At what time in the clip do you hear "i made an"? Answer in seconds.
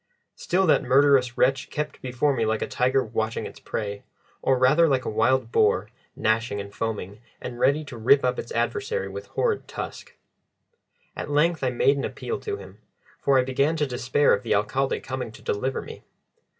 11.63-12.03